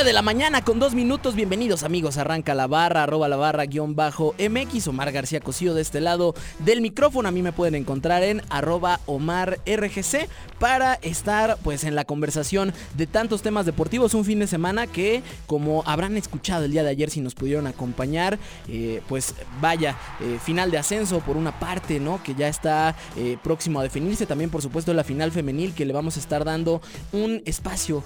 [0.00, 3.66] 9 de la mañana con dos minutos, bienvenidos amigos, arranca la barra, arroba la barra
[3.66, 7.74] guion bajo MX, Omar García Cosío de este lado del micrófono, a mí me pueden
[7.74, 10.26] encontrar en arroba Omar RGC
[10.58, 15.22] para estar pues en la conversación de tantos temas deportivos, un fin de semana que
[15.46, 20.38] como habrán escuchado el día de ayer si nos pudieron acompañar, eh, pues vaya, eh,
[20.42, 22.22] final de ascenso por una parte, ¿no?
[22.22, 25.92] Que ya está eh, próximo a definirse, también por supuesto la final femenil que le
[25.92, 26.80] vamos a estar dando
[27.12, 28.02] un espacio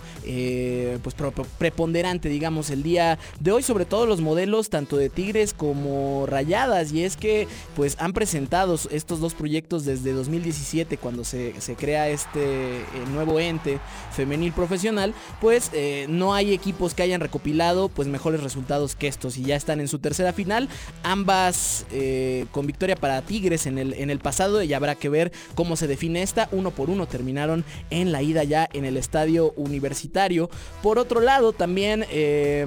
[1.02, 1.14] pues
[1.58, 6.92] preponderante, digamos, el día de hoy, sobre todo los modelos tanto de Tigres como Rayadas,
[6.92, 7.46] y es que
[7.76, 13.38] pues han presentado estos dos proyectos desde 2017 cuando se, se crea este eh, nuevo
[13.38, 13.78] ente
[14.12, 19.36] femenil profesional, pues eh, no hay equipos que hayan recopilado pues mejores resultados que estos.
[19.36, 20.68] Y ya están en su tercera final,
[21.02, 24.62] ambas eh, con victoria para Tigres en el, en el pasado.
[24.62, 28.44] Y habrá que ver cómo se define esta, uno por uno terminaron en la ida
[28.44, 30.50] ya en el estadio universitario.
[30.82, 32.06] Por otro lado también también.
[32.08, 32.66] Eh,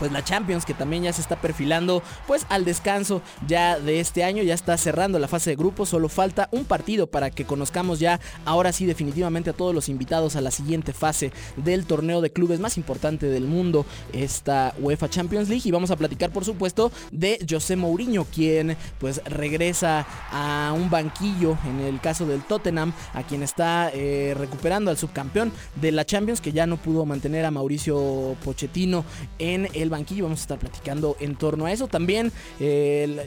[0.00, 4.24] pues la Champions que también ya se está perfilando pues al descanso ya de este
[4.24, 8.00] año, ya está cerrando la fase de grupos, solo falta un partido para que conozcamos
[8.00, 12.32] ya ahora sí definitivamente a todos los invitados a la siguiente fase del torneo de
[12.32, 13.84] clubes más importante del mundo,
[14.14, 15.62] esta UEFA Champions League.
[15.66, 21.58] Y vamos a platicar por supuesto de José Mourinho quien pues regresa a un banquillo
[21.66, 26.40] en el caso del Tottenham a quien está eh, recuperando al subcampeón de la Champions
[26.40, 29.04] que ya no pudo mantener a Mauricio Pochettino
[29.38, 30.24] en el banquillo.
[30.24, 31.88] Vamos a estar platicando en torno a eso.
[31.88, 32.32] También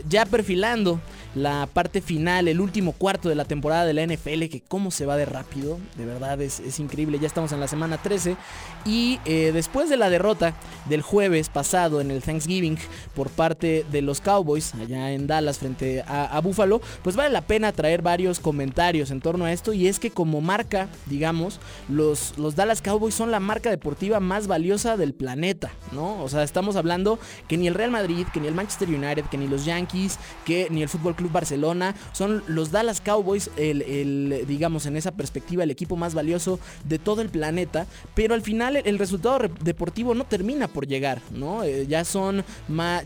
[0.09, 0.99] ya perfilando
[1.35, 5.05] la parte final, el último cuarto de la temporada de la NFL, que cómo se
[5.05, 7.19] va de rápido, de verdad es, increíble.
[7.19, 8.35] Ya estamos en la semana 13.
[8.85, 10.53] Y eh, después de la derrota
[10.85, 12.77] del jueves pasado en el Thanksgiving
[13.15, 17.41] por parte de los Cowboys, allá en Dallas frente a, a Buffalo, pues vale la
[17.41, 19.73] pena traer varios comentarios en torno a esto.
[19.73, 21.59] Y es que como marca, digamos,
[21.89, 26.21] los, los Dallas Cowboys son la marca deportiva más valiosa del planeta, ¿no?
[26.23, 29.39] O sea, estamos hablando que ni el Real Madrid, que ni el Manchester United, que
[29.39, 34.85] ni los Yankees, que ni el Fútbol Club Barcelona son los Dallas Cowboys, el, digamos
[34.85, 37.87] en esa perspectiva, el equipo más valioso de todo el planeta.
[38.13, 41.63] Pero al final el, resultado deportivo no termina por llegar, ¿no?
[41.63, 42.45] Eh, ya son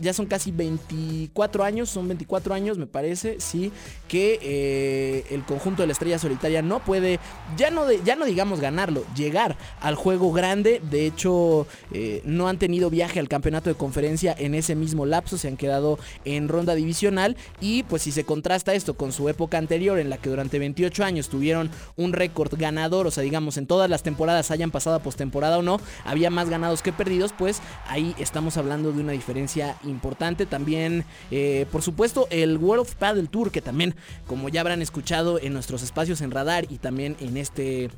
[0.02, 3.72] ya son casi 24 años, son 24 años, me parece, sí,
[4.08, 7.18] que eh, el conjunto de la estrella solitaria no puede,
[7.56, 10.82] ya no, ya no digamos ganarlo, llegar al juego grande.
[10.90, 15.38] De hecho, eh, no han tenido viaje al campeonato de conferencia en ese mismo lapso,
[15.38, 19.58] se han quedado en ronda divisional y pues si se contrasta esto con su época
[19.58, 23.66] anterior en la que durante 28 años tuvieron un récord ganador, o sea digamos en
[23.66, 28.14] todas las temporadas hayan pasado postemporada o no, había más ganados que perdidos, pues ahí
[28.18, 30.46] estamos hablando de una diferencia importante.
[30.46, 33.94] También, eh, por supuesto, el World of Paddle Tour, que también,
[34.26, 37.90] como ya habrán escuchado en nuestros espacios en radar y también en este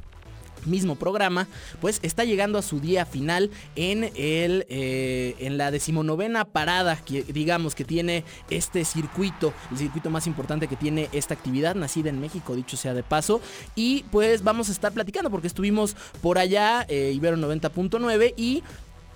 [0.66, 1.48] mismo programa,
[1.80, 7.22] pues está llegando a su día final en el eh, en la decimonovena parada que
[7.22, 12.20] digamos que tiene este circuito, el circuito más importante que tiene esta actividad, nacida en
[12.20, 13.40] México, dicho sea de paso,
[13.74, 18.62] y pues vamos a estar platicando porque estuvimos por allá, eh, Ibero 90.9 y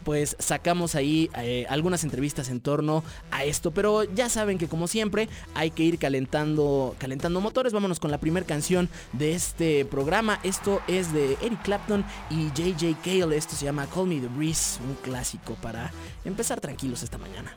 [0.04, 3.70] pues sacamos ahí eh, algunas entrevistas en torno a esto.
[3.70, 7.72] Pero ya saben que como siempre hay que ir calentando, calentando motores.
[7.72, 10.38] Vámonos con la primera canción de este programa.
[10.42, 13.36] Esto es de Eric Clapton y JJ Cale.
[13.36, 15.92] Esto se llama Call Me the Breeze, un clásico para
[16.24, 17.56] empezar tranquilos esta mañana.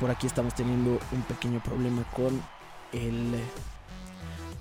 [0.00, 2.40] Por aquí estamos teniendo un pequeño problema con
[2.92, 3.34] el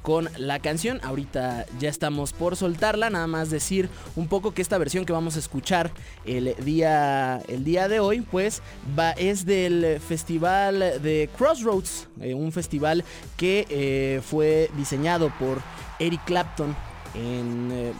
[0.01, 0.99] con la canción.
[1.01, 3.09] Ahorita ya estamos por soltarla.
[3.09, 5.91] Nada más decir un poco que esta versión que vamos a escuchar
[6.25, 8.61] el día, el día de hoy, pues
[8.99, 12.09] va, es del festival de Crossroads.
[12.19, 13.05] Eh, un festival
[13.37, 15.61] que eh, fue diseñado por
[15.99, 16.75] Eric Clapton
[17.15, 17.69] en...
[17.71, 17.93] Eh,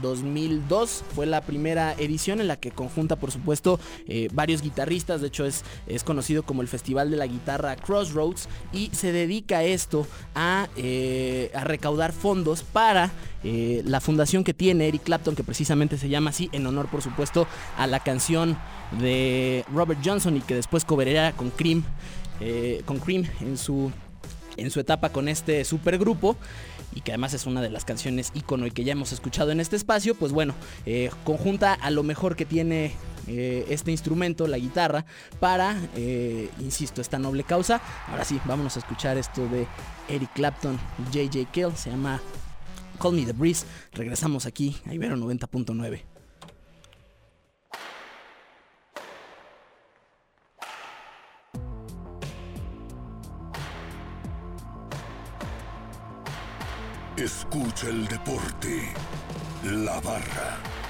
[0.00, 5.28] 2002 fue la primera edición en la que conjunta por supuesto eh, varios guitarristas, de
[5.28, 10.06] hecho es, es conocido como el Festival de la Guitarra Crossroads y se dedica esto
[10.34, 13.10] a, eh, a recaudar fondos para
[13.44, 17.02] eh, la fundación que tiene Eric Clapton, que precisamente se llama así, en honor por
[17.02, 17.46] supuesto
[17.76, 18.56] a la canción
[19.00, 21.84] de Robert Johnson y que después cobrará con Cream,
[22.84, 23.92] con Cream en su,
[24.56, 26.36] en su etapa con este supergrupo
[26.94, 29.60] y que además es una de las canciones ícono y que ya hemos escuchado en
[29.60, 30.54] este espacio, pues bueno,
[30.86, 32.92] eh, conjunta a lo mejor que tiene
[33.26, 35.04] eh, este instrumento, la guitarra,
[35.40, 37.80] para, eh, insisto, esta noble causa.
[38.08, 39.66] Ahora sí, vámonos a escuchar esto de
[40.08, 40.78] Eric Clapton,
[41.12, 42.20] JJ Kill, se llama
[43.00, 43.64] Call Me the Breeze.
[43.92, 46.11] Regresamos aquí a Ibero 90.9.
[57.54, 58.94] Escucha el deporte.
[59.62, 60.81] La barra.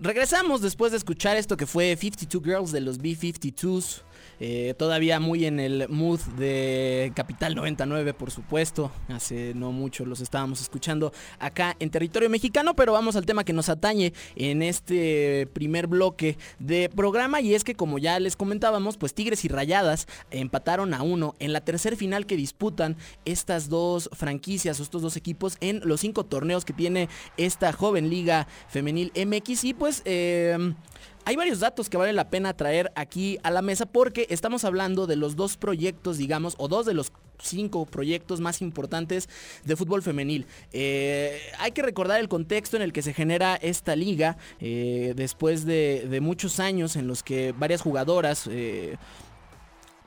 [0.00, 4.02] Regresamos después de escuchar esto que fue 52 Girls de los B-52s.
[4.40, 8.90] Eh, todavía muy en el mood de Capital 99, por supuesto.
[9.08, 13.52] Hace no mucho los estábamos escuchando acá en territorio mexicano, pero vamos al tema que
[13.52, 17.40] nos atañe en este primer bloque de programa.
[17.40, 21.52] Y es que, como ya les comentábamos, pues Tigres y Rayadas empataron a uno en
[21.52, 26.64] la tercer final que disputan estas dos franquicias, estos dos equipos, en los cinco torneos
[26.64, 29.64] que tiene esta joven liga femenil MX.
[29.64, 30.00] Y pues.
[30.06, 30.56] Eh,
[31.26, 35.06] hay varios datos que vale la pena traer aquí a la mesa porque estamos hablando
[35.06, 39.28] de los dos proyectos, digamos, o dos de los cinco proyectos más importantes
[39.62, 40.46] de fútbol femenil.
[40.72, 45.66] Eh, hay que recordar el contexto en el que se genera esta liga eh, después
[45.66, 48.48] de, muchos años en los que varias jugadoras...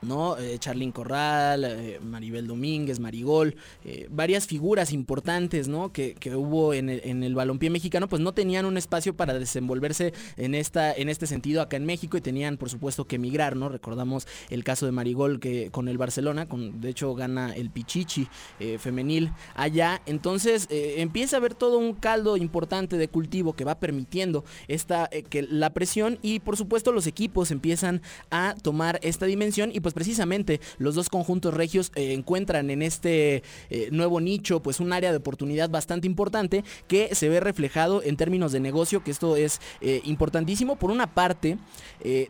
[0.02, 0.36] ¿no?
[0.38, 0.58] Eh,
[0.92, 5.92] Corral, eh, Maribel Domínguez, Marigol, eh, varias figuras importantes, ¿no?
[5.92, 10.12] Que, hubo en el, en el, balompié mexicano, pues no tenían un espacio para desenvolverse
[10.36, 13.68] en, esta, en este sentido acá en México y tenían, por supuesto, que emigrar, ¿no?
[13.68, 18.28] Recordamos el caso de Marigol que con el Barcelona, con, de hecho gana el Pichichi
[18.78, 20.02] femenil allá.
[20.06, 25.42] Entonces empieza a haber todo un caldo importante de cultivo que va permitiendo esta, que
[25.42, 30.60] la presión y, por supuesto, los equipos empiezan a tomar esta dimensión y pues precisamente
[30.78, 35.18] los dos conjuntos regios eh, encuentran en este eh, nuevo nicho pues un área de
[35.18, 40.00] oportunidad bastante importante que se ve reflejado en términos de negocio, que esto es eh,
[40.04, 40.76] importantísimo.
[40.76, 41.58] Por una parte,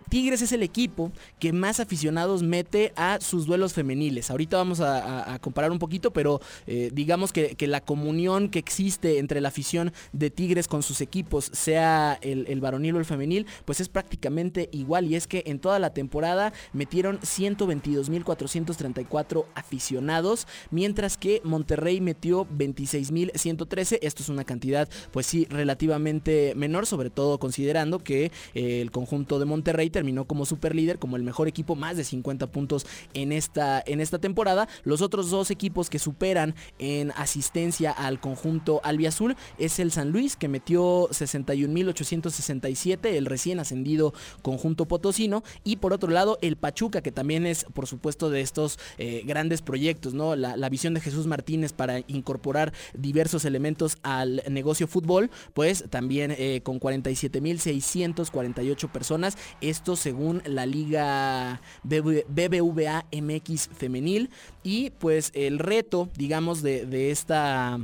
[0.09, 4.31] Tigres es el equipo que más aficionados mete a sus duelos femeniles.
[4.31, 9.49] Ahorita vamos a, comparar un poquito, pero digamos que, la comunión que existe entre la
[9.49, 13.89] afición de Tigres con sus equipos, sea el, el varonil o el femenil, pues es
[13.89, 15.07] prácticamente igual.
[15.07, 22.47] Y es que en toda la temporada metieron 100 122.434 aficionados, mientras que Monterrey metió
[22.49, 23.99] 26.113.
[24.03, 29.39] Esto es una cantidad, pues sí, relativamente menor, sobre todo considerando que eh, el conjunto
[29.39, 33.33] de Monterrey terminó como super líder, como el mejor equipo, más de 50 puntos en
[33.33, 34.69] esta, en esta temporada.
[34.85, 40.37] Los otros dos equipos que superan en asistencia al conjunto albiazul es el San Luis,
[40.37, 44.13] que metió 61.867, el recién ascendido
[44.43, 47.38] conjunto potosino, y por otro lado el Pachuca, que también
[47.75, 50.35] por supuesto, de estos eh, grandes proyectos, ¿no?
[50.37, 56.61] La, visión de Jesús Martínez para incorporar diversos elementos al negocio fútbol, pues también eh,
[56.63, 64.29] con 47.648 personas, esto según la Liga BBVA MX femenil,
[64.63, 67.81] y pues el reto, digamos, de esta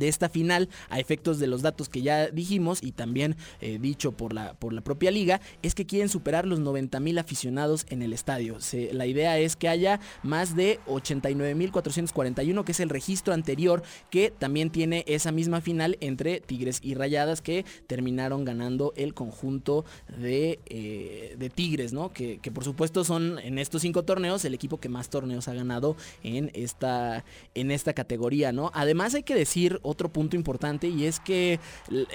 [0.00, 4.12] de esta final a efectos de los datos que ya dijimos y también eh, dicho
[4.12, 8.02] por la, por la propia liga es que quieren superar los 90 mil aficionados en
[8.02, 8.58] el estadio.
[8.92, 13.82] la idea es que haya más de 89 mil 441 que es el registro anterior
[14.10, 19.84] que también tiene esa misma final entre Tigres y Rayadas que terminaron ganando el conjunto
[20.18, 22.12] de, eh, de Tigres, ¿no?
[22.12, 25.54] Que, que, por supuesto son en estos cinco torneos el equipo que más torneos ha
[25.54, 28.70] ganado en esta, en esta categoría, ¿no?
[28.74, 31.60] Además hay que decir otro punto importante y es que...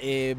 [0.01, 0.35] Eh,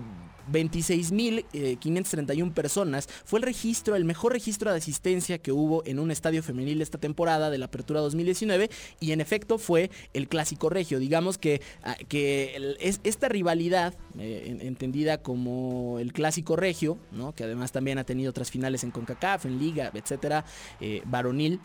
[0.51, 6.43] 26.531 personas fue el registro, el mejor registro de asistencia que hubo en un estadio
[6.43, 10.99] femenil esta temporada de la Apertura 2019 y en efecto fue el Clásico Regio.
[10.99, 17.35] Digamos que, ah, que es, esta rivalidad, eh, entendida como el Clásico Regio, ¿no?
[17.35, 20.45] que además también ha tenido otras finales en CONCACAF, en Liga, etcétera,
[20.81, 21.61] eh, varonil,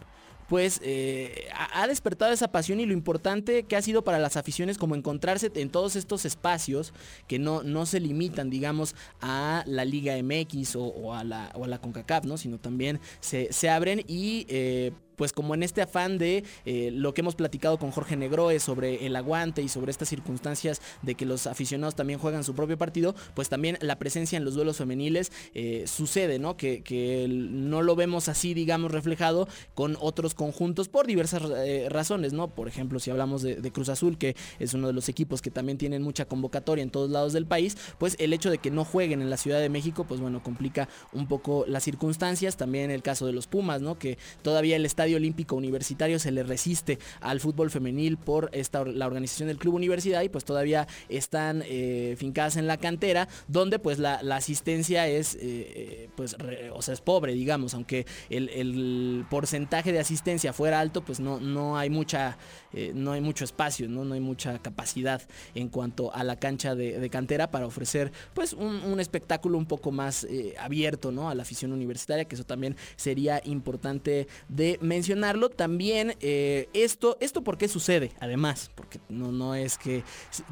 [0.51, 4.77] pues eh, ha despertado esa pasión y lo importante que ha sido para las aficiones
[4.77, 6.93] como encontrarse en todos estos espacios
[7.29, 11.69] que no, no se limitan, digamos, a la Liga MX o, a, la, o a
[11.69, 12.35] la CONCACAF, ¿no?
[12.35, 14.45] Sino también se, abren y...
[14.49, 18.59] Eh, pues como en este afán de eh, lo que hemos platicado con Jorge Negroe
[18.59, 22.77] sobre el aguante y sobre estas circunstancias de que los aficionados también juegan su propio
[22.77, 26.57] partido, pues también la presencia en los duelos femeniles eh, sucede, ¿no?
[26.57, 26.81] Que,
[27.29, 32.49] no lo vemos así, digamos, reflejado con otros conjuntos por diversas eh, razones, ¿no?
[32.49, 35.77] Por ejemplo, si hablamos de, Cruz Azul, que es uno de los equipos que también
[35.77, 39.21] tienen mucha convocatoria en todos lados del país, pues el hecho de que no jueguen
[39.21, 42.57] en la Ciudad de México, pues bueno, complica un poco las circunstancias.
[42.57, 43.97] También el caso de los Pumas, ¿no?
[43.97, 49.07] Que todavía el estadio Olímpico Universitario se le resiste al fútbol femenil por esta, la
[49.07, 53.97] organización del Club Universidad y pues todavía están eh, fincadas en la cantera, donde pues
[53.97, 56.37] la, asistencia es, eh, pues,
[56.71, 61.77] o sea, es pobre, digamos, aunque el, porcentaje de asistencia fuera alto, pues no, no
[61.77, 62.37] hay mucha,
[62.71, 64.05] eh, no hay mucho espacio, ¿no?
[64.05, 65.21] no hay mucha capacidad
[65.55, 70.27] en cuanto a la cancha de, cantera para ofrecer pues un, espectáculo un poco más
[70.59, 71.29] abierto, ¿no?
[71.29, 75.49] A la afición universitaria, que eso también sería importante de mencionarlo.
[75.49, 80.03] También eh, esto, esto por qué sucede, además, porque no, no es que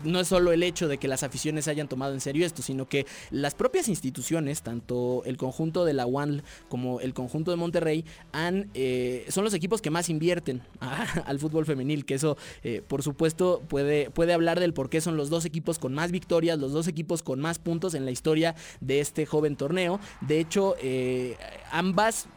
[0.05, 2.87] no es solo el hecho de que las aficiones hayan tomado en serio esto, sino
[2.87, 8.05] que las propias instituciones, tanto el conjunto de la UAN como el conjunto de Monterrey,
[8.31, 10.61] han, eh, son los equipos que más invierten
[11.25, 15.17] al fútbol femenil, que eso eh, por supuesto puede, puede hablar del por qué son
[15.17, 18.55] los dos equipos con más victorias, los dos equipos con más puntos en la historia
[18.79, 19.99] de este joven torneo.
[20.21, 20.75] De hecho,
[21.71, 22.27] ambas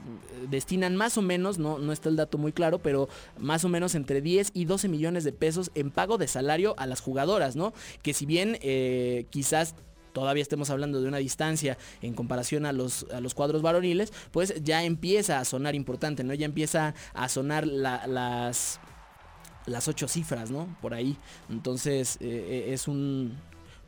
[0.48, 3.08] destinan más o menos, no, no el dato muy claro, pero
[3.38, 6.86] más o menos entre 10 y 12 millones de pesos en pago de salario a
[6.86, 7.72] las jugadoras, ¿no?
[8.02, 9.74] Que si bien eh, quizás
[10.12, 14.54] todavía estemos hablando de una distancia en comparación a los, a los cuadros varoniles, pues
[14.62, 16.34] ya empieza a sonar importante, ¿no?
[16.34, 18.80] Ya empieza a sonar las
[19.66, 20.76] las ocho cifras, ¿no?
[20.80, 21.16] Por ahí.
[21.48, 23.38] Entonces eh, es un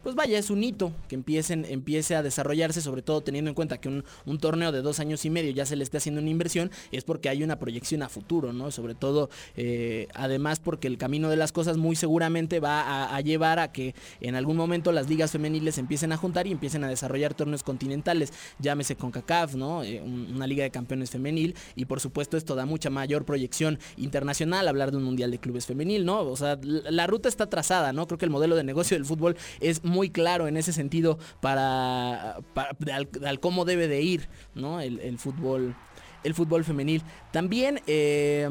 [0.04, 3.78] pues vaya, es un hito que empiecen, empiece a desarrollarse, sobre todo teniendo en cuenta
[3.78, 4.04] que un,
[4.38, 7.30] torneo de dos años y medio ya se le esté haciendo una inversión, es porque
[7.30, 8.70] hay una proyección a futuro, ¿no?
[8.70, 13.58] Sobre todo, eh, además porque el camino de las cosas muy seguramente va a, llevar
[13.58, 17.32] a que en algún momento las ligas femeniles empiecen a juntar y empiecen a desarrollar
[17.32, 19.82] torneos continentales, llámese con CACAF, ¿no?
[19.82, 24.68] Eh, una liga de campeones femenil y por supuesto esto da mucha mayor proyección internacional,
[24.68, 26.20] hablar de un mundial de clubes femenil, ¿no?
[26.20, 28.06] O sea, la, ruta está trazada, ¿no?
[28.06, 32.36] Creo que el modelo de negocio del fútbol es muy claro en ese sentido para,
[32.36, 34.80] al, cómo debe de ir ¿no?
[34.80, 35.74] el, fútbol
[36.22, 37.02] el fútbol femenil.
[37.32, 38.48] También eh,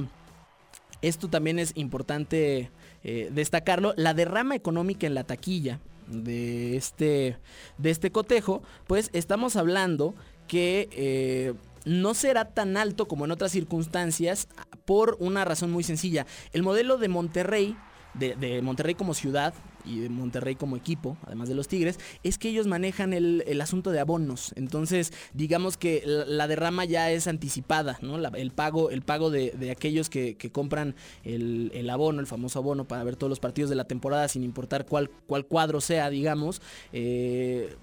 [1.02, 2.72] esto también es importante
[3.04, 7.38] eh, destacarlo, la derrama económica en la taquilla de este,
[7.78, 10.16] de este cotejo, pues estamos hablando
[10.48, 11.54] que eh,
[11.86, 14.48] no será tan alto como en otras circunstancias
[14.86, 16.26] por una razón muy sencilla.
[16.54, 17.76] El modelo de Monterrey
[18.14, 19.54] de, Monterrey como ciudad
[19.86, 23.92] y de Monterrey como equipo, además de los Tigres, es que ellos manejan el, asunto
[23.92, 24.54] de abonos.
[24.56, 28.18] Entonces, digamos que la, derrama ya es anticipada, ¿no?
[28.18, 33.16] el pago, el pago de, aquellos que, compran el, abono, el famoso abono para ver
[33.16, 36.62] todos los partidos de la temporada, sin importar cuál, cuál cuadro sea, digamos.
[36.92, 37.76] Eh,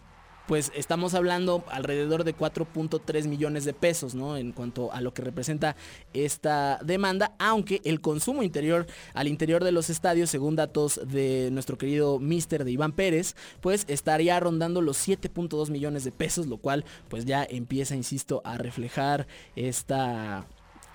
[0.50, 4.36] pues estamos hablando alrededor de 4.3 millones de pesos, ¿no?
[4.36, 5.76] En cuanto a lo que representa
[6.12, 11.78] esta demanda, aunque el consumo interior al interior de los estadios, según datos de nuestro
[11.78, 16.84] querido Mister de Iván Pérez, pues estaría rondando los 7.2 millones de pesos, lo cual
[17.08, 20.48] pues ya empieza, insisto, a reflejar esta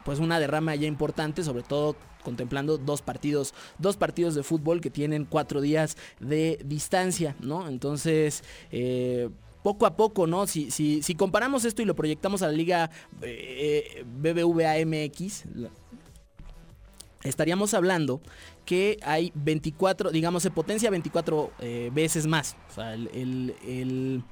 [0.04, 1.96] pues una derrama ya importante, sobre todo
[2.26, 7.70] contemplando dos partidos, dos partidos de fútbol que tienen cuatro días de distancia, ¿no?
[7.70, 9.30] Entonces, eh,
[9.66, 10.46] poco a poco, ¿no?
[10.46, 12.92] Si, si, si comparamos esto y lo proyectamos a la liga
[13.24, 15.46] eh, MX,
[17.24, 18.22] estaríamos hablando
[18.64, 22.56] que hay 24, digamos, se potencia 24 eh, veces más.
[22.70, 24.24] O sea, el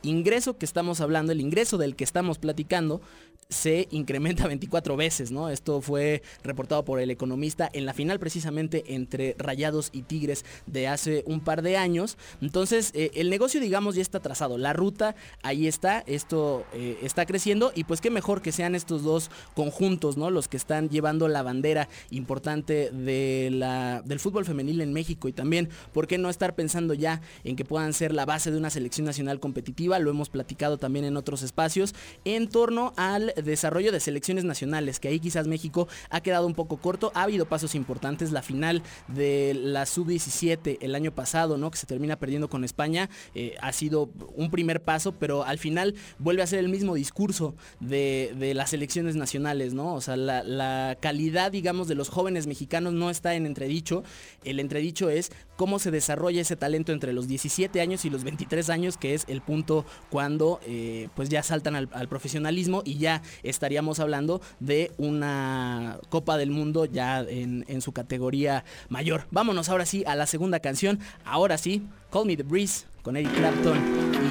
[0.00, 3.02] ingreso que estamos hablando, el ingreso del que estamos platicando,
[3.48, 5.48] se incrementa 24 veces, ¿no?
[5.48, 10.88] Esto fue reportado por el economista en la final precisamente entre Rayados y Tigres de
[10.88, 12.16] hace un par de años.
[12.40, 14.58] Entonces, eh, el negocio, digamos, ya está trazado.
[14.58, 19.02] La ruta ahí está, esto eh, está creciendo y pues qué mejor que sean estos
[19.02, 20.30] dos conjuntos, ¿no?
[20.30, 25.32] Los que están llevando la bandera importante de la, del fútbol femenil en México y
[25.32, 28.70] también, ¿por qué no estar pensando ya en que puedan ser la base de una
[28.70, 29.98] selección nacional competitiva?
[29.98, 31.94] Lo hemos platicado también en otros espacios
[32.24, 36.76] en torno al desarrollo de selecciones nacionales, que ahí quizás México ha quedado un poco
[36.78, 37.12] corto.
[37.14, 38.32] Ha habido pasos importantes.
[38.32, 41.70] La final de la sub-17 el año pasado, ¿no?
[41.70, 45.94] Que se termina perdiendo con España, eh, ha sido un primer paso, pero al final
[46.18, 49.94] vuelve a ser el mismo discurso de, las selecciones nacionales, ¿no?
[49.94, 54.02] O sea, la, la calidad, digamos, de los jóvenes mexicanos no está en entredicho.
[54.44, 58.68] El entredicho es cómo se desarrolla ese talento entre los 17 años y los 23
[58.70, 63.22] años, que es el punto cuando eh, pues ya saltan al, profesionalismo y ya ya
[63.42, 69.26] estaríamos hablando de una Copa del Mundo ya en, en su categoría mayor.
[69.30, 71.00] Vámonos ahora sí a la segunda canción.
[71.24, 73.78] Ahora sí, Call Me the Breeze con Eric Clapton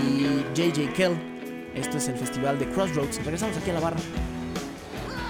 [0.07, 1.13] y JJ Kell.
[1.75, 3.23] Esto es el festival de Crossroads.
[3.23, 3.99] Regresamos aquí a la barra.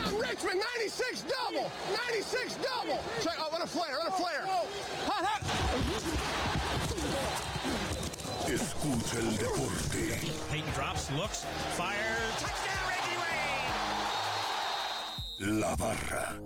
[0.07, 2.99] Richmond 96 double, 96 double.
[3.21, 4.41] Check out, run a flare, run a flare.
[5.07, 5.41] Hot, hot.
[8.49, 10.19] Escucha el deporte.
[10.49, 11.45] Peyton drops, looks,
[11.77, 12.30] fires.
[15.43, 16.39] La barra.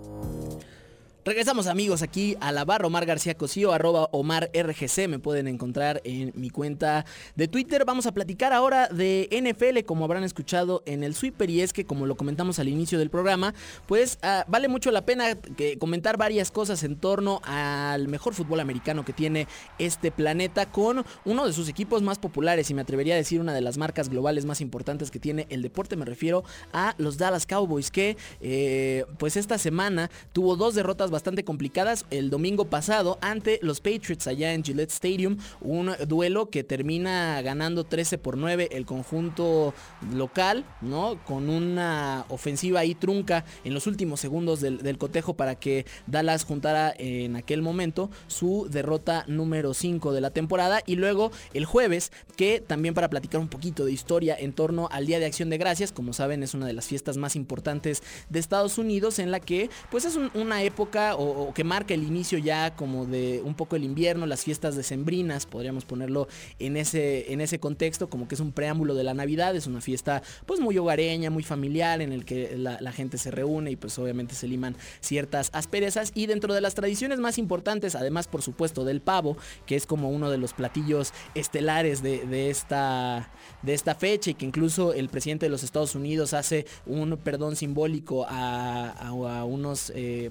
[1.26, 6.00] Regresamos amigos aquí a la barra Omar García Cosío, arroba Omar RGC, me pueden encontrar
[6.04, 7.04] en mi cuenta
[7.34, 7.84] de Twitter.
[7.84, 11.84] Vamos a platicar ahora de NFL, como habrán escuchado en el Sweeper, y es que
[11.84, 13.54] como lo comentamos al inicio del programa,
[13.86, 18.60] pues ah, vale mucho la pena que comentar varias cosas en torno al mejor fútbol
[18.60, 19.48] americano que tiene
[19.80, 23.52] este planeta, con uno de sus equipos más populares, y me atrevería a decir una
[23.52, 27.46] de las marcas globales más importantes que tiene el deporte, me refiero a los Dallas
[27.46, 33.58] Cowboys, que eh, pues esta semana tuvo dos derrotas bastante complicadas el domingo pasado ante
[33.62, 35.38] los Patriots allá en Gillette Stadium.
[35.62, 39.72] Un duelo que termina ganando 13 por 9 el conjunto
[40.12, 41.18] local, ¿no?
[41.24, 46.92] Con una ofensiva ahí trunca en los últimos segundos del, cotejo para que Dallas juntara
[46.98, 50.80] en aquel momento su derrota número 5 de la temporada.
[50.84, 55.06] Y luego el jueves, que también para platicar un poquito de historia en torno al
[55.06, 58.38] Día de Acción de Gracias, como saben es una de las fiestas más importantes de
[58.38, 62.38] Estados Unidos en la que pues es un- una época o, que marca el inicio
[62.38, 66.26] ya como de un poco el invierno, las fiestas decembrinas, podríamos ponerlo
[66.58, 69.80] en ese, en ese contexto, como que es un preámbulo de la Navidad, es una
[69.80, 73.98] fiesta pues muy hogareña, muy familiar, en el que la, gente se reúne y pues
[73.98, 76.12] obviamente se liman ciertas asperezas.
[76.14, 79.36] Y dentro de las tradiciones más importantes, además por supuesto del pavo,
[79.66, 83.30] que es como uno de los platillos estelares de, de esta,
[83.62, 87.56] de esta fecha y que incluso el presidente de los Estados Unidos hace un perdón
[87.56, 89.08] simbólico a, a-
[89.40, 89.92] a unos...
[89.94, 90.30] eh,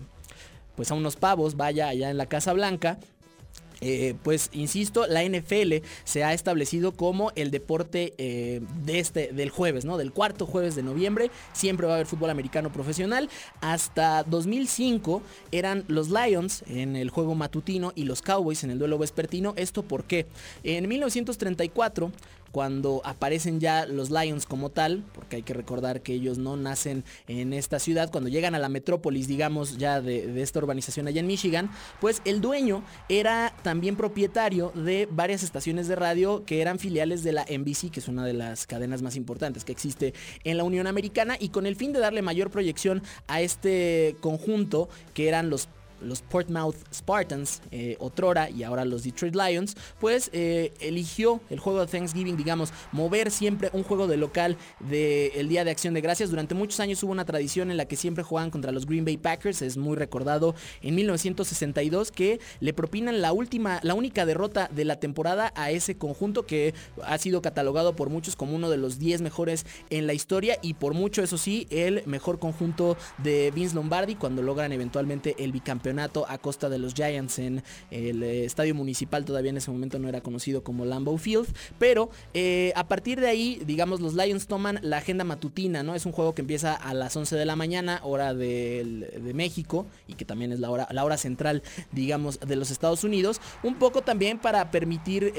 [0.76, 3.00] pues a unos pavos, vaya allá en la Casa Blanca.
[3.82, 9.50] Eh, pues insisto, la NFL se ha establecido como el deporte eh, de este, del
[9.50, 9.98] jueves, ¿no?
[9.98, 11.30] Del cuarto jueves de noviembre.
[11.54, 13.30] Siempre va a haber fútbol americano profesional.
[13.62, 18.98] Hasta 2005 eran los Lions en el juego matutino y los Cowboys en el duelo
[18.98, 19.54] vespertino.
[19.58, 20.26] ¿Esto por qué?
[20.64, 22.12] En 1934
[22.56, 27.04] cuando aparecen ya los Lions como tal, porque hay que recordar que ellos no nacen
[27.28, 31.28] en esta ciudad, cuando llegan a la metrópolis, digamos, ya de, esta urbanización allá en
[31.28, 37.26] Michigan, pues el dueño era también propietario de varias estaciones de radio que eran filiales
[37.26, 40.14] de la NBC, que es una de las cadenas más importantes que existe
[40.46, 44.88] en la Unión Americana, y con el fin de darle mayor proyección a este conjunto
[45.14, 45.68] que eran los
[46.02, 51.82] los Portmouth Spartans, eh, otrora y ahora los Detroit Lions, pues eh, eligió el juego
[51.82, 56.30] de Thanksgiving, digamos, mover siempre un juego de local del Día de Acción de Gracias.
[56.30, 59.18] Durante muchos años hubo una tradición en la que siempre jugaban contra los Green Bay
[59.18, 64.86] Packers, es muy recordado en 1962 que le propinan la última, la única derrota de
[64.86, 69.00] la temporada a ese conjunto que ha sido catalogado por muchos como uno de los
[69.00, 73.76] 10 mejores en la historia y por mucho, eso sí, el mejor conjunto de Vince
[73.76, 78.76] Lombardi cuando logran eventualmente el bicampeonato a costa de los Giants en el eh, estadio
[78.76, 81.48] municipal, todavía en ese momento no era conocido como Lambeau Field,
[81.80, 85.96] pero eh, a partir de ahí, digamos, los Lions toman la agenda matutina, ¿no?
[85.96, 89.86] Es un juego que empieza a las 11 de la mañana, hora del- de, México,
[90.08, 93.76] y que también es la hora, la hora central, digamos, de los Estados Unidos, un
[93.76, 95.34] poco también para permitir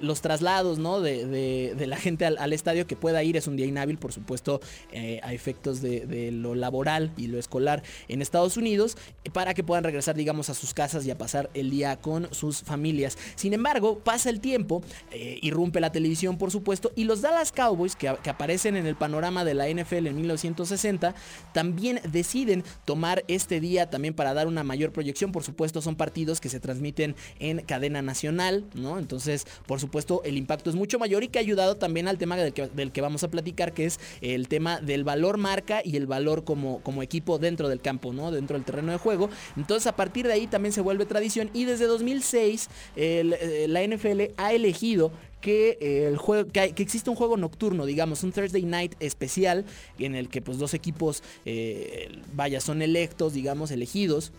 [0.00, 1.00] los traslados, ¿no?
[1.00, 4.12] De, de- de la gente al, estadio que pueda ir, es un día inhábil, por
[4.12, 4.60] supuesto,
[4.92, 8.96] eh, a efectos de, de lo laboral y lo escolar en Estados Unidos,
[9.32, 12.62] para que puedan regresar, digamos, a sus casas y a pasar el día con sus
[12.62, 13.18] familias.
[13.34, 17.96] Sin embargo, pasa el tiempo, eh, irrumpe la televisión, por supuesto, y los Dallas Cowboys,
[17.96, 21.14] que, aparecen en el panorama de la NFL en 1960,
[21.52, 25.32] también deciden tomar este día también para dar una mayor proyección.
[25.32, 28.98] Por supuesto, son partidos que se transmiten en cadena nacional, ¿no?
[28.98, 32.36] Entonces, por supuesto, el impacto es mucho mayor y que ha ayudado también al tema
[32.36, 35.96] del que, del que vamos a platicar, que es el tema del valor marca y
[35.96, 38.30] el valor como, como equipo dentro del campo, ¿no?
[38.30, 39.28] Dentro del terreno de juego.
[39.56, 43.82] Entonces, a partir de ahí también se vuelve tradición y desde 2006 el, eh, la
[43.82, 48.62] NFL ha elegido que eh, el juego que, existe un juego nocturno, digamos, un Thursday
[48.62, 49.64] Night especial
[49.98, 54.32] en el que pues dos equipos eh, vaya son electos, digamos, elegidos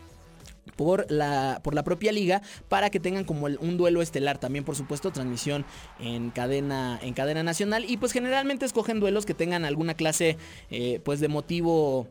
[0.76, 4.38] por la, por la propia liga para que tengan como un duelo estelar.
[4.38, 5.66] También por supuesto transmisión
[6.00, 7.84] en cadena en cadena nacional.
[7.88, 10.38] Y pues generalmente escogen duelos que tengan alguna clase
[11.04, 12.08] pues de motivo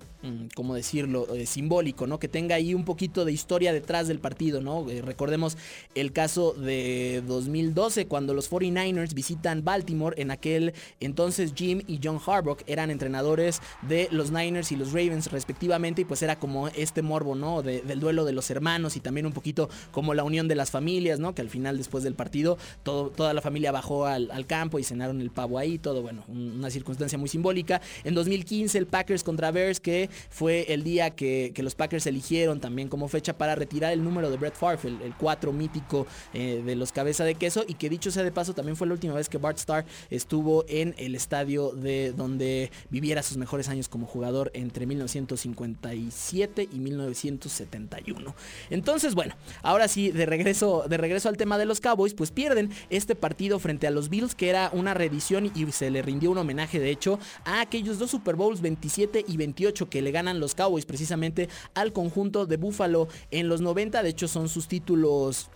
[0.54, 2.18] ¿cómo decirlo?, eh, simbólico, ¿no?
[2.18, 4.88] Que tenga ahí un poquito de historia detrás del partido, ¿no?
[4.90, 5.56] Eh, recordemos
[5.94, 12.20] el caso de 2012, cuando los 49ers visitan Baltimore, en aquel entonces Jim y John
[12.24, 17.02] Harbaugh eran entrenadores de los Niners y los Ravens respectivamente, y pues era como este
[17.02, 17.62] morbo, ¿no?
[17.62, 21.18] del duelo de los hermanos y también un poquito como la unión de las familias,
[21.18, 21.34] ¿no?
[21.34, 24.84] Que al final después del partido todo, toda la familia bajó al, al campo y
[24.84, 27.80] cenaron el pavo ahí, todo, bueno, una circunstancia muy simbólica.
[28.04, 32.88] En 2015 el Packers contra Bears, que fue el día que, los Packers eligieron también
[32.88, 36.90] como fecha para retirar el número de Brett Favre, el, 4 mítico eh, de los
[36.90, 39.36] cabeza de queso, y que dicho sea de paso también fue la última vez que
[39.36, 44.86] Bart Starr estuvo en el estadio de donde viviera sus mejores años como jugador entre
[44.86, 48.34] 1957 y 1971.
[48.70, 52.70] Entonces, bueno, ahora sí, de regreso, de regreso al tema de los Cowboys, pues pierden
[52.88, 56.38] este partido frente a los Bills, que era una reedición y se le rindió un
[56.38, 60.54] homenaje, de hecho, a aquellos dos Super Bowls 27 y 28 que le ganan los
[60.54, 64.02] Cowboys precisamente al conjunto de Buffalo en los 90.
[64.02, 65.50] De hecho, son sus títulos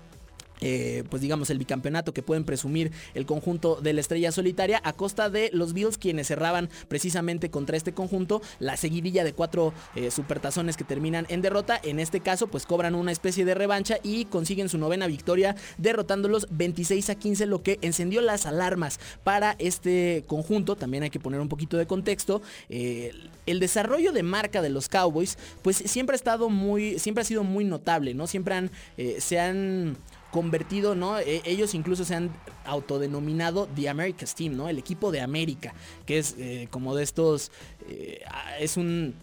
[0.60, 4.92] eh, pues digamos el bicampeonato que pueden presumir el conjunto de la estrella solitaria a
[4.92, 10.10] costa de los Bills quienes cerraban precisamente contra este conjunto la seguidilla de cuatro eh,
[10.10, 11.80] supertazones que terminan en derrota.
[11.82, 16.46] En este caso pues cobran una especie de revancha y consiguen su novena victoria derrotándolos
[16.50, 20.76] 26 a 15 lo que encendió las alarmas para este conjunto.
[20.76, 23.12] También hay que poner un poquito de contexto eh,
[23.46, 27.44] el desarrollo de marca de los Cowboys pues siempre ha estado muy siempre ha sido
[27.44, 28.70] muy notable no siempre han
[29.18, 29.96] se han
[30.34, 31.20] convertido, ¿no?
[31.20, 32.28] E, ellos incluso se han
[32.64, 34.68] autodenominado The America's Team, ¿no?
[34.68, 35.74] El equipo de América,
[36.06, 37.52] que es eh, como de estos,
[37.88, 38.24] eh,
[38.58, 39.14] es un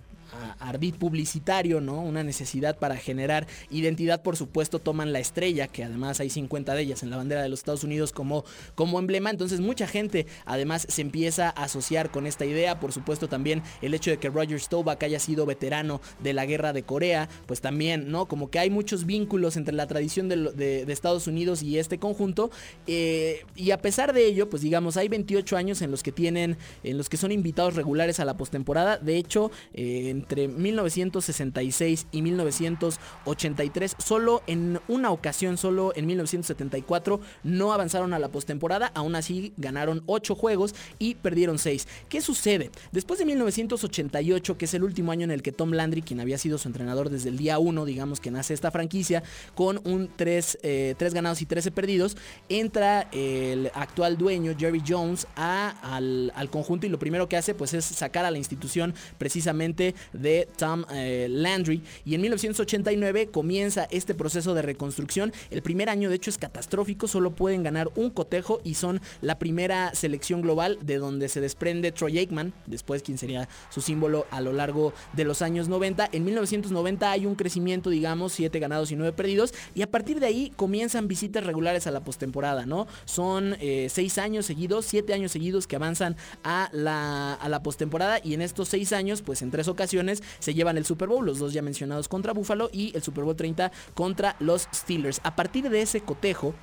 [0.59, 2.01] ardid publicitario, ¿no?
[2.01, 6.81] Una necesidad para generar identidad, por supuesto, toman la estrella, que además hay 50 de
[6.81, 8.43] ellas en la bandera de los Estados Unidos como,
[8.75, 9.29] como emblema.
[9.29, 12.79] Entonces mucha gente además se empieza a asociar con esta idea.
[12.79, 16.73] Por supuesto también el hecho de que Roger Staubach haya sido veterano de la guerra
[16.73, 18.27] de Corea, pues también, ¿no?
[18.27, 22.51] Como que hay muchos vínculos entre la tradición de, Estados Unidos y este conjunto.
[22.85, 26.57] Eh, y a pesar de ello, pues digamos, hay 28 años en los que tienen,
[26.83, 28.97] en los que son invitados regulares a la postemporada.
[28.97, 33.95] De hecho, eh, entre 1966 y 1983.
[33.97, 38.91] Solo en una ocasión, solo en 1974, no avanzaron a la postemporada.
[38.95, 41.85] Aún así ganaron 8 juegos y perdieron 6.
[42.07, 42.71] ¿Qué sucede?
[42.93, 46.37] Después de 1988, que es el último año en el que Tom Landry, quien había
[46.37, 50.59] sido su entrenador desde el día 1, digamos que nace esta franquicia, con un 3,
[50.63, 52.15] eh, ganados y 13 perdidos,
[52.47, 57.73] entra el actual dueño, Jerry Jones, al, al conjunto y lo primero que hace pues
[57.73, 61.81] es sacar a la institución precisamente de Tom eh, Landry.
[62.05, 65.33] Y en 1989 comienza este proceso de reconstrucción.
[65.49, 69.39] El primer año de hecho es catastrófico, solo pueden ganar un cotejo y son la
[69.39, 74.41] primera selección global de donde se desprende Troy Aikman, después quien sería su símbolo a
[74.41, 76.09] lo largo de los años 90.
[76.11, 79.53] En 1990 hay un crecimiento, digamos, 7 ganados y 9 perdidos.
[79.75, 82.87] Y a partir de ahí comienzan visitas regulares a la postemporada, ¿no?
[83.05, 88.19] Son 6 eh, años seguidos, 7 años seguidos que avanzan a la, a la postemporada.
[88.23, 90.00] Y en estos 6 años, pues en tres ocasiones
[90.39, 93.35] se llevan el Super Bowl, los dos ya mencionados contra Buffalo y el Super Bowl
[93.35, 95.21] 30 contra los Steelers.
[95.23, 96.53] A partir de ese cotejo,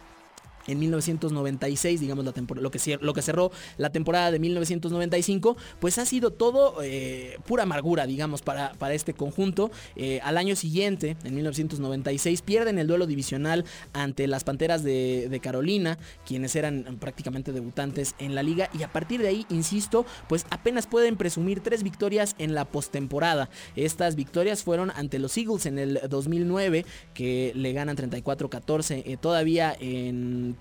[0.69, 6.07] en 1996, digamos la lo, que, lo que cerró la temporada de 1995, pues ha
[6.07, 9.71] sido todo eh, pura amargura, digamos, para, para este conjunto.
[9.97, 15.99] Eh, al año siguiente, en 1996, pierden el duelo divisional ante las Panteras de, Carolina,
[16.27, 20.89] quienes eran prácticamente debutantes en la liga, y a partir de ahí, insisto, pues apenas
[20.89, 23.49] pueden presumir tres victorias en la postemporada.
[23.77, 29.77] Estas victorias fueron ante los Eagles en el 2009, que le ganan 34-14 eh, todavía
[29.79, 30.57] en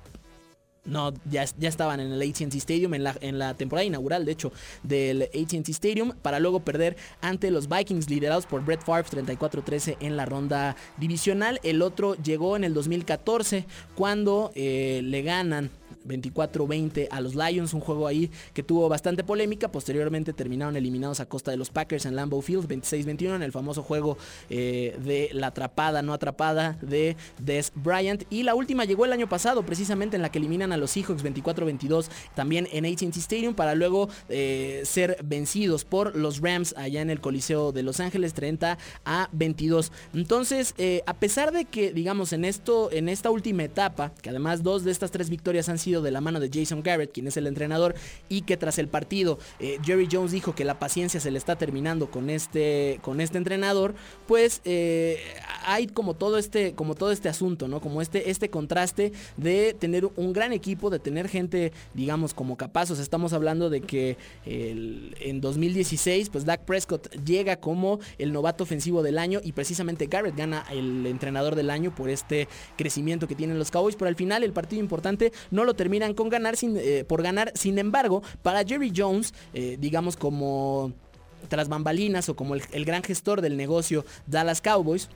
[0.88, 4.32] no, ya, ya estaban en el ATT Stadium en la, en la temporada inaugural, de
[4.32, 4.52] hecho,
[4.84, 10.17] del ATT Stadium, para luego perder ante los Vikings liderados por Brett Favre 34-13 en
[10.17, 11.60] la ronda divisional.
[11.63, 15.69] El otro llegó en el 2014 cuando eh, le ganan
[16.08, 19.72] 24-20 a los Lions, un juego ahí que tuvo bastante polémica.
[19.72, 23.84] Posteriormente terminaron eliminados a costa de los Packers en Lambeau Field 26-21 en el famoso
[23.84, 24.17] juego
[24.50, 28.24] eh, de la atrapada, no atrapada de Des Bryant.
[28.30, 31.24] Y la última llegó el año pasado, precisamente en la que eliminan a los Seahawks
[31.24, 37.10] 24-22 también en AT&T Stadium para luego eh, ser vencidos por los Rams allá en
[37.10, 39.91] el Coliseo de Los Ángeles 30 a 22.
[40.13, 44.63] Entonces, eh, a pesar de que digamos en esto, en esta última etapa, que además
[44.63, 47.38] dos de estas tres victorias han sido de la mano de Jason Garrett, quien es
[47.38, 47.96] el entrenador,
[48.30, 51.56] y que tras el partido eh, Jerry Jones dijo que la paciencia se le está
[51.56, 53.96] terminando con este, con este entrenador,
[54.28, 55.20] pues eh,
[55.66, 57.82] hay como todo este, como todo este asunto, ¿no?
[57.82, 62.92] Como este, este contraste de tener un gran equipo, de tener gente, digamos, como capaz.
[62.92, 68.64] O sea, estamos hablando de que en 2016, pues Dak Prescott llega como el novato
[68.64, 73.36] ofensivo del año y precisamente Garrett gana el entrenador del año por este crecimiento que
[73.36, 73.96] tienen los Cowboys.
[73.96, 77.54] Pero al final el partido importante no lo terminan con ganar eh, por ganar.
[77.56, 80.91] Sin embargo, para Jerry Jones, eh, digamos como
[81.47, 85.08] tras bambalinas o como el, gran gestor del negocio Dallas Cowboys,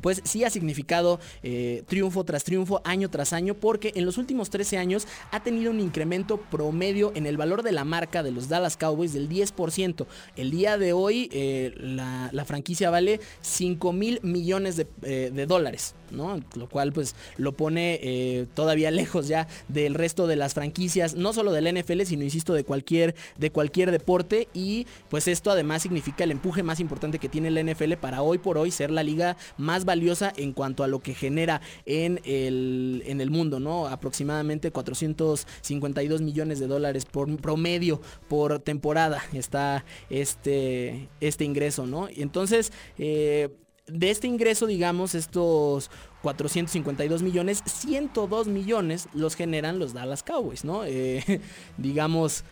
[0.00, 4.48] pues sí ha significado eh, triunfo tras triunfo, año tras año, porque en los últimos
[4.48, 8.48] 13 años ha tenido un incremento promedio en el valor de la marca de los
[8.48, 10.06] Dallas Cowboys del 10%.
[10.36, 11.28] El día de hoy
[11.76, 18.90] la, franquicia vale 5 mil millones de dólares, Lo cual pues lo pone eh, todavía
[18.90, 23.14] lejos ya del resto de las franquicias, no solo del NFL, sino insisto, de cualquier,
[23.38, 24.48] de cualquier deporte.
[24.54, 28.38] Y pues esto además significa el empuje más importante que tiene la NFL para hoy
[28.38, 33.02] por hoy ser la liga más valiosa en cuanto a lo que genera en el,
[33.06, 33.86] en el mundo, ¿no?
[33.86, 42.08] Aproximadamente 452 millones de dólares por promedio por temporada está este, este ingreso, ¿no?
[42.10, 43.50] Y entonces, eh,
[43.92, 45.90] de este ingreso, digamos, estos
[46.22, 50.84] 452 millones, 102 millones los generan los Dallas Cowboys, ¿no?
[50.84, 51.40] Eh,
[51.76, 52.44] digamos,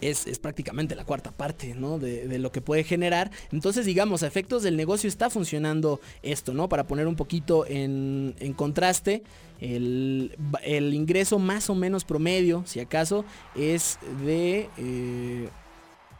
[0.00, 1.98] es, es, prácticamente la cuarta parte ¿no?
[1.98, 3.30] de, lo que puede generar.
[3.52, 6.68] Entonces, digamos, a efectos del negocio está funcionando esto, ¿no?
[6.68, 9.22] Para poner un poquito en, en contraste,
[9.60, 14.68] el, el, ingreso más o menos promedio, si acaso, es de...
[14.76, 15.48] Eh,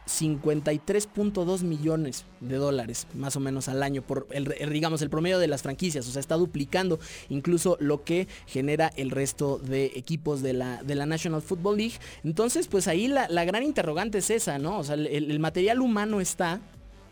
[0.07, 5.47] 53.2 millones de dólares más o menos al año por el, digamos el promedio de
[5.47, 10.53] las franquicias o sea está duplicando incluso lo que genera el resto de equipos de
[10.53, 14.59] la, de la National Football League entonces pues ahí la, la gran interrogante es esa
[14.59, 16.59] no o sea el, el material humano está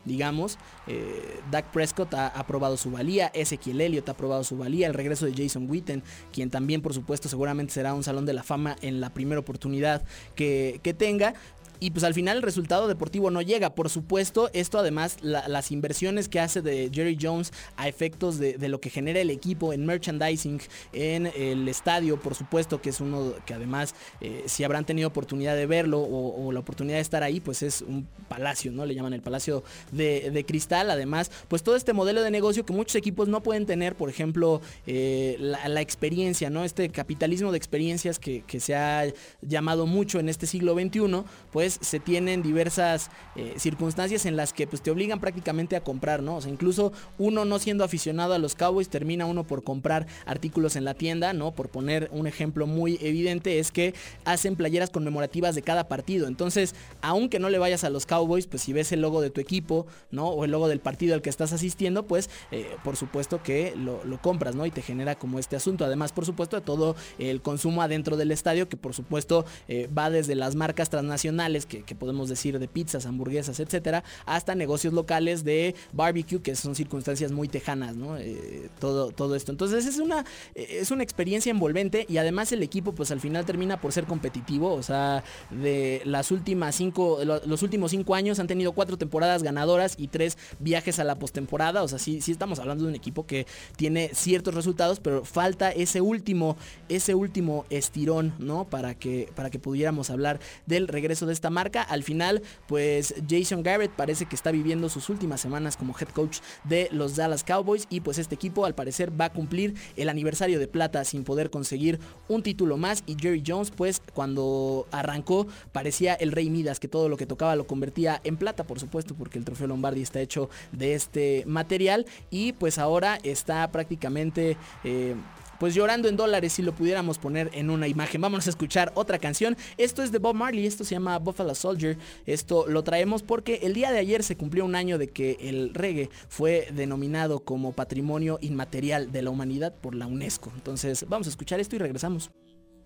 [0.06, 0.58] digamos.
[0.88, 4.94] Eh, Dak Prescott ha, ha, probado su valía, Ezequiel Elliott ha probado su valía, el
[4.94, 8.76] regreso de Jason Witten, quien también por supuesto seguramente será un salón de la fama
[8.82, 10.04] en la primera oportunidad
[10.36, 11.34] que, que tenga.
[11.84, 13.74] Y pues al final el resultado deportivo no llega.
[13.74, 18.54] Por supuesto, esto además, la, las inversiones que hace de Jerry Jones a efectos de,
[18.54, 20.62] de, lo que genera el equipo en merchandising,
[20.94, 25.56] en el estadio, por supuesto, que es uno que además, eh, si habrán tenido oportunidad
[25.56, 28.86] de verlo o, la oportunidad de estar ahí, pues es un palacio, ¿no?
[28.86, 30.92] Le llaman el palacio de, de cristal.
[30.92, 34.62] Además, pues todo este modelo de negocio que muchos equipos no pueden tener, por ejemplo,
[34.86, 36.64] eh, la, la, experiencia, ¿no?
[36.64, 41.71] Este capitalismo de experiencias que, que se ha llamado mucho en este siglo XXI, pues
[41.82, 46.38] se tienen diversas eh, circunstancias en las que pues te obligan prácticamente a comprar, ¿no?
[46.38, 50.76] O sea, incluso uno no siendo aficionado a los Cowboys termina uno por comprar artículos
[50.76, 51.52] en la tienda, ¿no?
[51.52, 53.94] Por poner un ejemplo muy evidente es que
[54.26, 56.28] hacen playeras conmemorativas de cada partido.
[56.28, 59.42] Entonces, aunque no le vayas a los Cowboys, pues si ves el logo de tu
[59.42, 60.28] equipo, ¿no?
[60.28, 64.02] O el logo del partido al que estás asistiendo, pues eh, por supuesto que lo,
[64.22, 64.66] compras, ¿no?
[64.66, 65.86] Y te genera como este asunto.
[65.86, 70.10] Además, por supuesto, de todo el consumo adentro del estadio, que por supuesto eh, va
[70.10, 75.76] desde las marcas transnacionales que, podemos decir de pizzas, hamburguesas, etcétera, hasta negocios locales de
[75.94, 78.18] barbecue, que son circunstancias muy tejanas, ¿no?
[78.18, 79.52] Eh, todo, todo esto.
[79.52, 83.80] Entonces es una, es una experiencia envolvente y además el equipo, pues al final termina
[83.80, 84.74] por ser competitivo.
[84.74, 89.96] O sea, de las últimas cinco, los últimos cinco años han tenido cuatro temporadas ganadoras
[89.98, 91.84] y tres viajes a la postemporada.
[91.84, 93.46] O sea, sí, sí estamos hablando de un equipo que
[93.76, 96.58] tiene ciertos resultados, pero falta ese último,
[96.90, 98.66] ese último estirón, ¿no?
[98.66, 101.82] Para que, para que pudiéramos hablar del regreso de esta marca.
[101.84, 106.40] Al final, pues Jason Garrett parece que está viviendo sus últimas semanas como head coach
[106.64, 110.60] de los Dallas Cowboys y pues este equipo al parecer va a cumplir el aniversario
[110.60, 116.14] de plata sin poder conseguir un título más y Jerry Jones pues cuando arrancó parecía
[116.14, 119.38] el rey Midas que todo lo que tocaba lo convertía en plata por supuesto porque
[119.38, 125.16] el trofeo Lombardi está hecho de este material y pues ahora está prácticamente eh,
[125.62, 128.20] pues llorando en dólares si lo pudiéramos poner en una imagen.
[128.20, 129.56] Vámonos a escuchar otra canción.
[129.78, 132.00] Esto es de Bob Marley, esto se llama Buffalo Soldier.
[132.26, 135.76] Esto lo traemos porque el día de ayer se cumplió un año de que el
[135.76, 140.52] reggae fue denominado como Patrimonio Inmaterial de la Humanidad por la UNESCO.
[140.56, 142.32] Entonces vamos a escuchar esto y regresamos.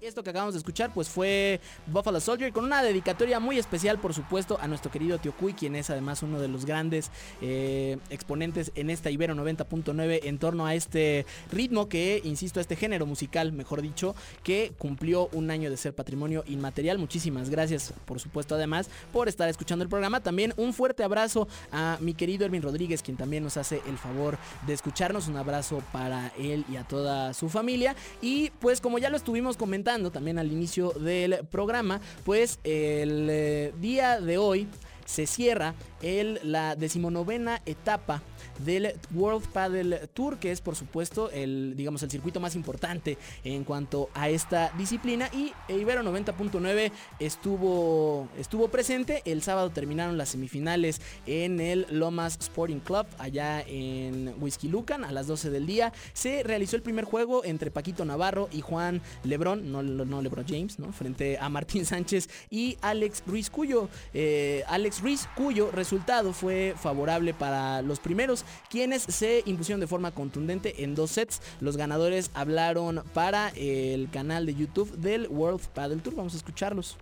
[0.02, 4.14] Esto que acabamos de escuchar pues fue Buffalo Soldier con una dedicatoria muy especial por
[4.14, 8.74] supuesto a nuestro querido Tío Cuy, quien es además uno de los grandes eh, exponentes
[8.76, 13.54] en esta Ibero 90.9 en torno a este ritmo que, insisto, a este género musical,
[13.54, 17.00] mejor dicho, que cumplió un año de ser patrimonio inmaterial.
[17.00, 20.20] Muchísimas gracias por supuesto además por estar escuchando el programa.
[20.20, 24.38] También un fuerte abrazo a mi querido Erwin Rodríguez, quien también nos hace el favor
[24.68, 25.30] de escucharnos.
[25.30, 27.96] Un abrazo para él y a toda su familia.
[28.22, 33.72] Y pues como ya lo estuvimos comentando, también al inicio del programa, pues el eh,
[33.80, 34.68] día de hoy
[35.06, 38.22] se cierra el, la decimonovena etapa
[38.60, 43.64] del World Paddle Tour, que es por supuesto el, digamos, el circuito más importante en
[43.64, 45.30] cuanto a esta disciplina.
[45.34, 49.22] Y Ibero 90.9 estuvo, estuvo presente.
[49.26, 55.12] El sábado terminaron las semifinales en el Lomas Sporting Club, allá en Whisky Lucan, a
[55.12, 55.94] las 12 del día.
[56.14, 60.80] Se realizó el primer juego entre Paquito Navarro y Juan Lebrón, no, no Lebron James,
[60.80, 60.92] ¿no?
[60.92, 67.34] Frente a Martín Sánchez y Alex Ruiz, cuyo, eh, Alex Ruiz, cuyo resultado fue favorable
[67.34, 71.42] para los primeros, quienes se impusieron de forma contundente en dos sets.
[71.60, 76.16] Los ganadores hablaron para el canal de YouTube del World Paddle Tour.
[76.16, 76.98] Vamos a escucharlos.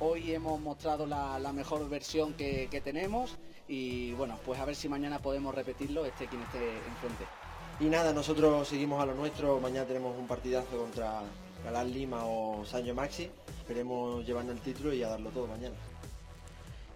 [0.00, 3.36] Hoy hemos mostrado la, la mejor versión que, que tenemos
[3.68, 7.24] y bueno, pues a ver si mañana podemos repetirlo, este quien esté enfrente.
[7.80, 11.22] Y nada, nosotros seguimos a lo nuestro, mañana tenemos un partidazo contra
[11.64, 15.74] Galán Lima o Sancho Maxi, esperemos llevarnos el título y a darlo todo mañana.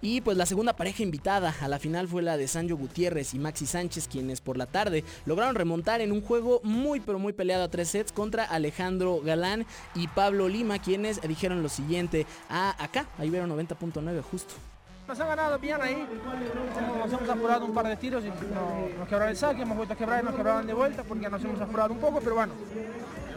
[0.00, 3.38] Y pues la segunda pareja invitada a la final fue la de Sancho Gutiérrez y
[3.40, 7.64] Maxi Sánchez, quienes por la tarde lograron remontar en un juego muy pero muy peleado
[7.64, 13.06] a tres sets contra Alejandro Galán y Pablo Lima, quienes dijeron lo siguiente a acá,
[13.18, 14.54] a Ibero 90.9 justo.
[15.08, 16.06] Nos han ganado bien ahí,
[17.00, 18.40] nos hemos apurado un par de tiros y nos,
[18.98, 21.42] nos quebraron el saque, hemos vuelto a quebrar y nos quebraron de vuelta porque nos
[21.42, 22.52] hemos apurado un poco, pero bueno,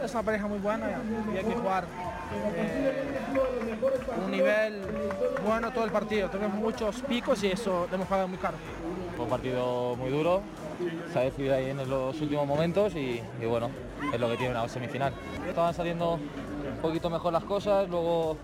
[0.04, 1.00] es una pareja muy buena
[1.32, 1.84] y hay que jugar
[2.54, 3.08] eh,
[4.24, 4.82] un nivel
[5.44, 6.28] bueno todo el partido.
[6.28, 8.56] Tenemos muchos picos y eso lo hemos pagado muy caro.
[9.18, 10.42] Un partido muy duro,
[11.12, 13.70] se ha decidido ahí en los últimos momentos y, bueno,
[14.12, 15.12] es lo que tiene una semifinal.
[15.46, 16.18] Estaban saliendo
[16.82, 18.36] poquito mejor las cosas, luego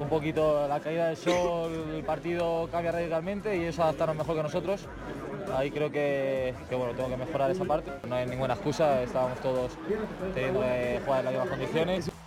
[0.00, 4.42] un poquito la caída del sol, el partido cambia radicalmente y eso adaptaron mejor que
[4.42, 4.88] nosotros.
[5.56, 7.90] Ahí creo que, que, bueno, tengo que mejorar esa parte.
[8.08, 9.72] No hay ninguna excusa, estábamos todos
[10.34, 12.17] teniendo que jugar en las mismas condiciones.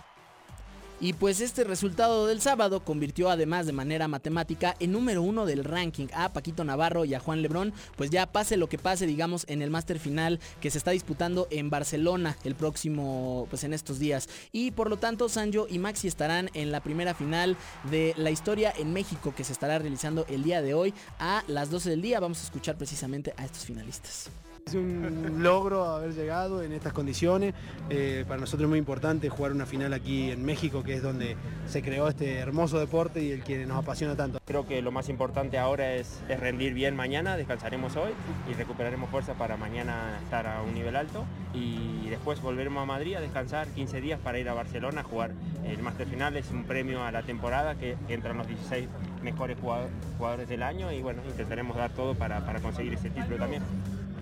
[1.02, 5.64] Y pues este resultado del sábado convirtió además de manera matemática en número uno del
[5.64, 9.44] ranking a Paquito Navarro y a Juan Lebrón, pues ya pase lo que pase, digamos,
[9.48, 13.98] en el máster final que se está disputando en Barcelona el próximo, pues en estos
[13.98, 14.28] días.
[14.52, 17.56] Y por lo tanto, Sanjo y Maxi estarán en la primera final
[17.90, 21.68] de la historia en México que se estará realizando el día de hoy a las
[21.68, 22.20] 12 del día.
[22.20, 24.30] Vamos a escuchar precisamente a estos finalistas.
[24.66, 27.52] Es un logro haber llegado en estas condiciones.
[27.90, 31.36] Eh, para nosotros es muy importante jugar una final aquí en México, que es donde
[31.66, 34.40] se creó este hermoso deporte y el que nos apasiona tanto.
[34.46, 38.12] Creo que lo más importante ahora es, rendir bien mañana, descansaremos hoy
[38.50, 43.16] y recuperaremos fuerza para mañana estar a un nivel alto y después volveremos a Madrid
[43.16, 45.32] a descansar 15 días para ir a Barcelona a jugar
[45.66, 46.36] el Master Final.
[46.36, 48.88] Es un premio a la temporada que entran los 16
[49.22, 53.62] mejores jugadores del año y bueno, intentaremos dar todo para conseguir ese título también.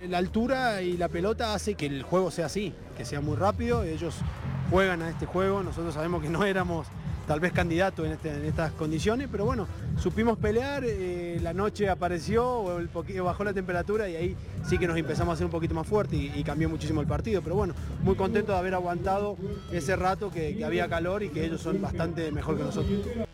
[0.09, 3.83] La altura y la pelota hace que el juego sea así, que sea muy rápido.
[3.83, 4.15] Ellos
[4.71, 6.87] juegan a este juego, nosotros sabemos que no éramos
[7.27, 12.65] tal vez candidatos en, este, estas condiciones, pero bueno, supimos pelear, eh, la noche apareció,
[13.23, 14.35] bajó la temperatura y ahí
[14.67, 17.43] sí que nos empezamos a hacer un poquito más fuerte y, cambió muchísimo el partido.
[17.43, 19.37] Pero bueno, muy contento de haber aguantado
[19.71, 23.29] ese rato que había calor y que ellos son bastante mejor que nosotros.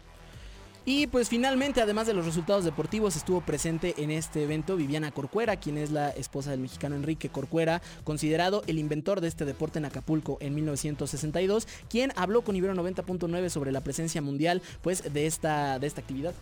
[0.89, 5.57] Y pues finalmente, además de los resultados deportivos, estuvo presente en este evento Viviana Corcuera,
[5.57, 9.85] quien es la esposa del mexicano Enrique Corcuera, considerado el inventor de este deporte en
[9.85, 15.77] Acapulco en 1962, quien habló con Ibero 90.9 sobre la presencia mundial pues de esta,
[15.77, 16.33] de esta actividad.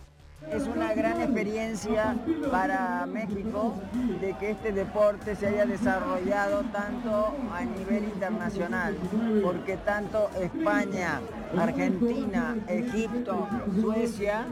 [0.52, 2.14] Es una gran experiencia
[2.50, 3.74] para México
[4.20, 8.96] de que este deporte se haya desarrollado tanto a nivel internacional,
[9.42, 11.20] porque tanto España,
[11.58, 13.48] Argentina, Egipto,
[13.80, 14.46] Suecia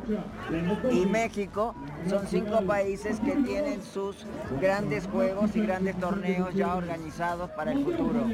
[0.91, 1.75] y México
[2.09, 4.27] son cinco países que tienen sus
[4.61, 8.27] grandes juegos y grandes torneos ya organizados para el futuro.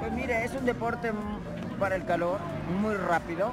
[0.00, 1.12] Pues mire, es un deporte
[1.78, 2.38] para el calor,
[2.80, 3.52] muy rápido,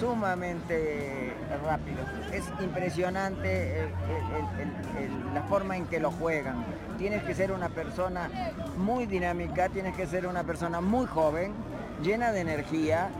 [0.00, 1.23] sumamente
[1.64, 1.98] rápido.
[2.32, 6.64] Es impresionante el, la forma en que lo juegan.
[6.98, 8.30] Tienes que ser una persona
[8.76, 11.52] muy dinámica, tienes que ser una persona muy joven,
[12.02, 13.10] llena de energía,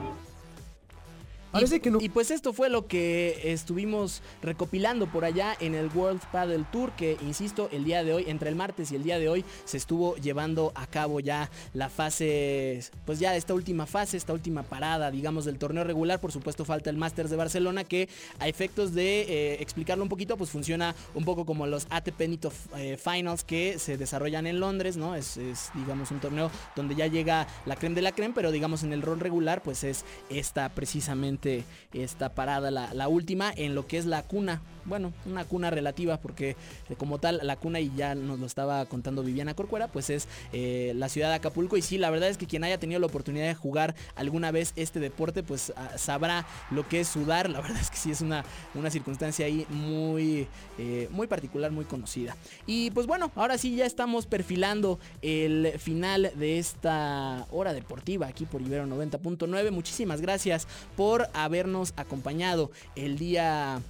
[1.61, 1.99] y, que no.
[2.01, 6.93] y, pues esto fue lo que estuvimos recopilando por allá en el World Paddle Tour,
[6.93, 9.77] que insisto, el día de hoy, entre el martes y el día de hoy, se
[9.77, 15.11] estuvo llevando a cabo ya la fase, pues ya esta última fase, esta última parada,
[15.11, 16.21] digamos, del torneo regular.
[16.21, 20.37] Por supuesto, falta el Masters de Barcelona, que a efectos de eh, explicarlo un poquito,
[20.37, 24.97] pues funciona un poco como los ATP Nito eh, Finals que se desarrollan en Londres,
[24.97, 25.14] ¿no?
[25.14, 28.83] Es, es, digamos, un torneo donde ya llega la creme de la creme, pero digamos
[28.83, 31.43] en el rol regular, pues es esta precisamente
[31.92, 36.18] esta parada, la, la, última, en lo que es la cuna bueno, una cuna relativa
[36.18, 36.57] porque
[36.88, 40.29] eh, como tal la cuna y ya nos lo estaba contando Viviana Corcuera, pues es
[40.53, 43.07] eh, la ciudad de Acapulco y sí, la verdad es que quien haya tenido la
[43.07, 47.61] oportunidad de jugar alguna vez este deporte, pues ah, sabrá lo que es sudar, la
[47.62, 50.47] verdad es que sí es una, una circunstancia ahí muy,
[50.78, 52.37] eh, muy particular, muy conocida.
[52.66, 58.45] Y pues bueno, ahora sí ya estamos perfilando el final de esta hora deportiva aquí
[58.47, 59.70] por Ibero 90.9.
[59.70, 60.66] Muchísimas gracias
[60.97, 63.80] por habernos acompañado el día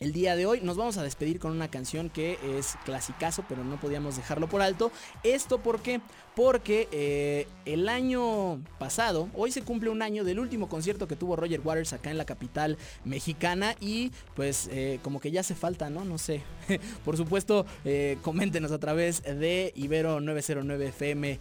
[0.00, 3.62] el día de hoy nos vamos a despedir con una canción que es clasicazo, pero
[3.62, 4.90] no podíamos dejarlo por alto.
[5.22, 6.00] Esto porque
[6.34, 11.36] porque eh, el año pasado, hoy se cumple un año del último concierto que tuvo
[11.36, 15.90] Roger Waters acá en la capital mexicana y pues eh, como que ya hace falta,
[15.90, 16.04] ¿no?
[16.04, 16.42] No sé.
[17.04, 21.38] Por supuesto, eh, coméntenos a través de Ibero 909 FM,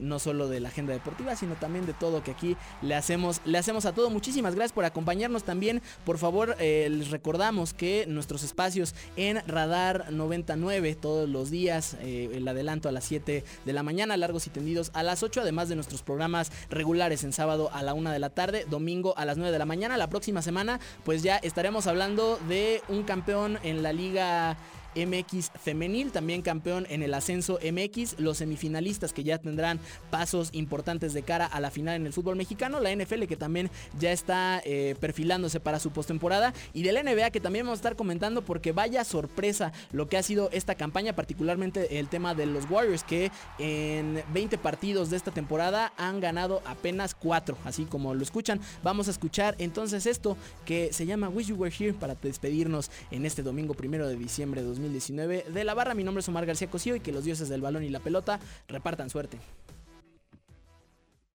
[0.00, 3.58] no solo de la agenda deportiva, sino también de todo que aquí le hacemos, le
[3.58, 4.10] hacemos a todo.
[4.10, 5.82] Muchísimas gracias por acompañarnos también.
[6.04, 12.88] Por favor, les recordamos que nuestros espacios en Radar 99 todos los días, el adelanto
[12.88, 16.02] a las 7 de la mañana, largos y tendidos a las 8, además de nuestros
[16.02, 19.58] programas regulares en sábado a la 1 de la tarde, domingo a las 9 de
[19.60, 19.96] la mañana.
[19.96, 24.56] La próxima semana pues ya estaremos hablando de un campeón en la liga
[24.96, 29.78] MX femenil, también campeón en el ascenso MX, los semifinalistas que ya tendrán
[30.10, 33.70] pasos importantes de cara a la final en el fútbol mexicano, la NFL que también
[33.98, 37.80] ya está eh, perfilándose para su postemporada y de la NBA que también vamos a
[37.80, 42.46] estar comentando porque vaya sorpresa lo que ha sido esta campaña, particularmente el tema de
[42.46, 48.14] los Warriors que en 20 partidos de esta temporada han ganado apenas 4, así como
[48.14, 48.60] lo escuchan.
[48.82, 53.26] Vamos a escuchar entonces esto que se llama Wish You Were Here para despedirnos en
[53.26, 55.94] este domingo primero de diciembre de 2019 de la barra.
[55.94, 58.40] Mi nombre es Omar García Cosío y que los dioses del balón y la pelota
[58.68, 59.38] repartan suerte.